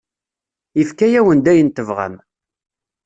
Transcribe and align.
Yefka-awen-d 0.77 1.51
ayen 1.51 1.69
tebɣam. 1.69 2.15